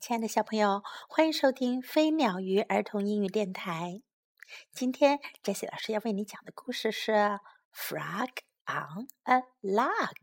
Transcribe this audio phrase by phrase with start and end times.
[0.00, 4.00] 亲爱的小朋友，欢迎收听飞鸟鱼儿童英语电台。
[4.70, 7.12] 今天，Jessie 老师要为你讲的故事是
[7.74, 8.30] 《Frog
[8.64, 10.14] on a Log》，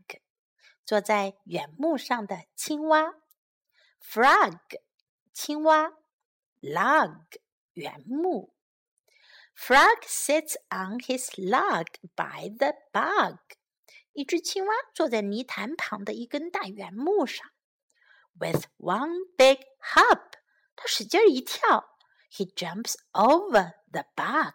[0.86, 3.16] 坐在原木上的青蛙。
[4.02, 4.58] Frog，
[5.34, 5.92] 青蛙
[6.62, 7.38] ；log，
[7.74, 8.54] 原木。
[9.54, 11.86] Frog sits on his log
[12.16, 13.38] by the bog。
[14.14, 17.50] 一只青蛙坐在泥潭旁的一根大原木上。
[18.38, 19.60] With one big
[19.94, 20.34] hop，
[20.76, 21.96] 他使劲一跳
[22.30, 24.54] ，he jumps over the bug，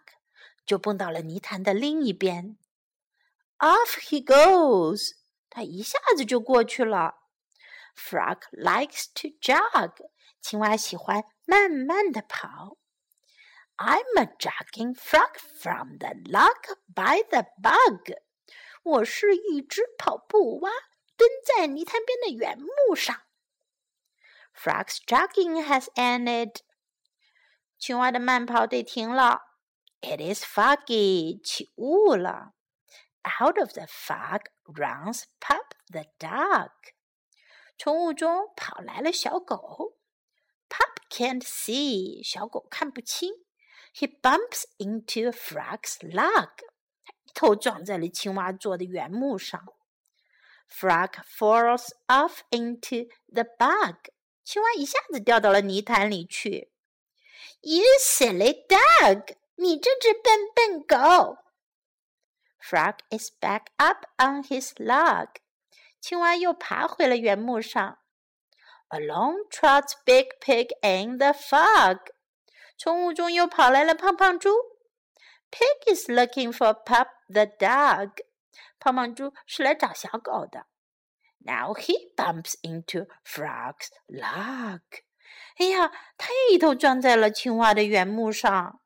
[0.65, 2.59] 就蹦到了泥潭的另一边。
[3.57, 5.13] Off he goes，
[5.49, 7.15] 他一下子就过去了。
[7.95, 9.93] Frog likes to jog，
[10.39, 12.77] 青蛙喜欢慢慢的跑。
[13.77, 18.15] I'm a jogging frog from the log by the bug，
[18.83, 20.69] 我是一只跑步蛙，
[21.17, 23.23] 蹲在泥潭边的原木上。
[24.52, 26.62] Frog's jogging has ended.
[27.78, 29.42] 青蛙的慢跑得停了。
[30.00, 31.40] It is foggy.
[31.42, 32.54] 起雾了。
[33.40, 36.70] Out of the fog runs Pup the dog.
[37.76, 39.96] 从雾中跑来了小狗。
[40.68, 42.26] Pup can't see.
[42.26, 43.32] 小狗看不清。
[43.94, 46.50] He bumps into Frog's log.
[47.24, 49.62] 一头撞在了青蛙做的原木上。
[50.68, 53.96] Frog falls off into the bog.
[54.43, 56.71] 青蛙一下子掉到了泥潭里去。
[57.61, 59.35] You silly dog！
[59.55, 61.37] 你这只笨笨狗。
[62.59, 65.27] Frog is back up on his log。
[65.99, 67.99] 青蛙又爬回了原木上。
[68.89, 71.99] Along trots Big Pig in the fog。
[72.77, 74.49] 从雾中又跑来了胖胖猪。
[75.51, 78.11] Pig is looking for Pup the dog。
[78.79, 80.65] 胖胖猪是来找小狗的。
[81.40, 84.80] Now he bumps into Frog's log.
[85.58, 88.80] 哎呀，他也一头撞在了青蛙的原木上。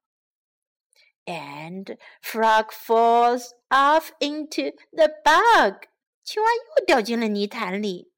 [1.25, 5.89] And Frog falls off into the bog.
[6.23, 8.13] 青蛙又掉进了泥潭里。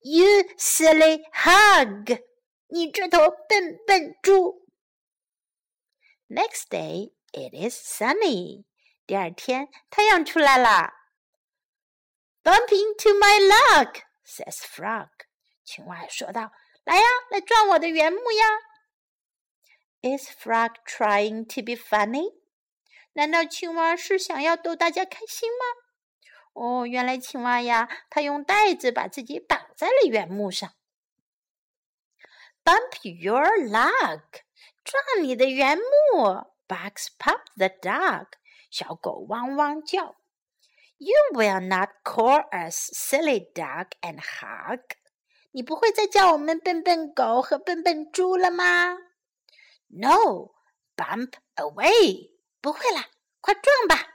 [0.00, 2.22] You silly hog!
[2.68, 3.18] 你这头
[3.48, 4.66] 笨笨猪。
[6.28, 8.64] Next day it is sunny.
[9.06, 10.92] 第二天太阳出来了。
[12.43, 15.09] Bumping to my log, says Frog.
[15.63, 16.51] 青蛙说道
[16.83, 18.45] ：“来呀，来撞我的原木呀。”
[20.01, 22.39] Is Frog trying to be funny?
[23.13, 25.65] 难道青蛙是想要逗大家开心吗？
[26.53, 30.73] 哦，原来青蛙呀，它用带子把自己绑在了原木上。
[32.63, 34.21] Bump your log，
[34.83, 36.47] 撞你的原木。
[36.67, 38.27] Barks Pup the dog，
[38.69, 40.15] 小狗汪汪叫。
[41.01, 44.81] You will not call us silly dog and hog。
[45.51, 48.97] 你不会再叫我们笨笨狗和笨笨猪了吗
[49.87, 50.51] ？No,
[50.97, 52.31] bump away。
[52.59, 53.07] 不会啦，
[53.39, 54.09] 快撞吧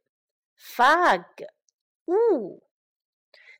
[0.57, 1.50] fog，
[2.06, 2.63] 雾。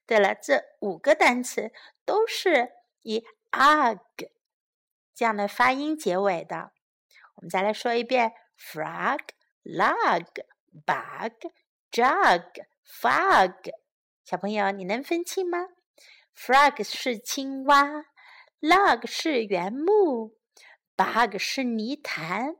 [0.06, 1.72] 对了，这五个单词
[2.06, 2.72] 都是
[3.02, 4.30] 以 ug
[5.16, 6.72] 这样的发音结尾的。
[7.36, 9.20] 我们再来说一遍：frog、
[9.64, 10.26] log、
[10.86, 11.52] bug、
[11.92, 13.74] jug、fog。
[14.24, 15.68] 小朋友，你能分清吗
[16.36, 18.06] ？frog 是青蛙
[18.62, 20.38] ，log 是原木
[20.96, 22.56] ，bug 是泥潭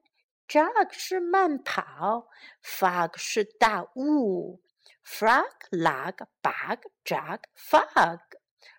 [0.48, 2.28] ，jog 是慢跑
[2.64, 4.62] ，fog 是大雾。
[5.10, 8.20] frog, log, bug, jug, fog.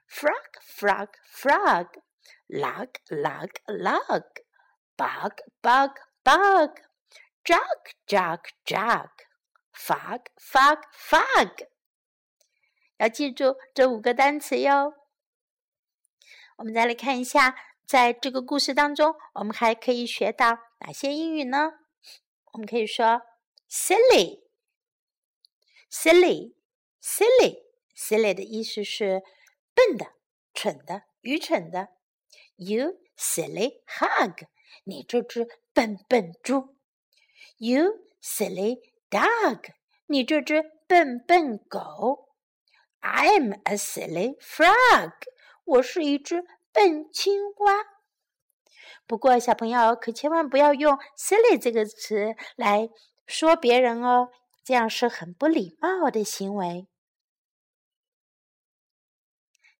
[0.07, 1.87] Frog, frog, frog.
[2.49, 4.25] Log, log, log.
[4.97, 5.91] Bug, bug,
[6.25, 6.71] bug.
[7.45, 9.11] jog jog jog
[9.73, 11.67] Fog, fog, fog.
[12.99, 15.00] 要记住这五个单词哟。
[16.61, 21.73] 我们再来看一下，在这个故事当中，我们还可以学到哪些英语呢？
[22.53, 23.23] 我们可以说
[23.67, 24.43] silly。
[25.91, 26.53] silly
[27.03, 27.63] silly
[27.97, 29.23] silly 的意思是
[29.75, 30.13] 笨的、
[30.53, 31.89] 蠢的、愚蠢的。
[32.57, 34.47] You silly hog，
[34.85, 36.77] 你这只笨笨猪。
[37.57, 39.73] You silly dog，
[40.05, 42.29] 你这只笨笨狗。
[43.01, 45.13] I'm a silly frog，
[45.71, 47.75] 我是一只笨青蛙。
[49.07, 52.89] 不过，小朋友可千万不要用 silly 这个词来
[53.27, 54.29] 说别人哦。
[54.63, 56.87] 这样是很不礼貌的行为，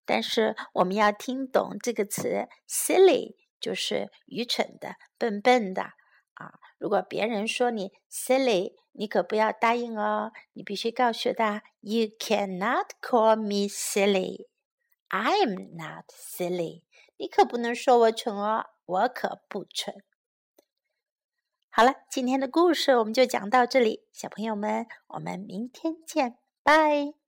[0.05, 5.83] 但是我们要听懂这个词，silly 就是愚蠢的、笨笨的
[6.35, 6.55] 啊。
[6.79, 14.47] 如果别人说你 silly，你可不要答应哦，你必须告诉他，You cannot call me silly
[15.11, 16.85] I'm not silly。
[17.17, 20.03] 你可不能说我蠢哦，我可不蠢。
[21.69, 27.20] 好了，今天的故事我们就讲到这里，小朋友们，我们明天见，拜。